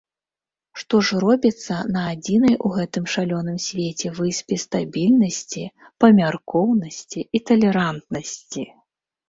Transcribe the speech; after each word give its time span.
Што 0.81 0.95
ж 1.09 1.17
робіцца 1.23 1.75
на 1.97 2.01
адзінай 2.13 2.55
у 2.69 2.71
гэтым 2.77 3.05
шалёным 3.17 3.57
свеце 3.67 4.07
выспе 4.21 4.59
стабільнасці, 4.65 5.63
памяркоўнасці 6.07 7.19
і 7.39 7.47
талерантнасці! 7.53 8.69